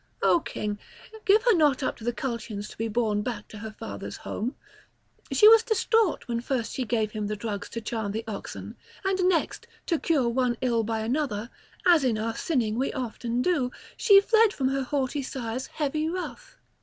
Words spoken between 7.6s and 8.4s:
to charm the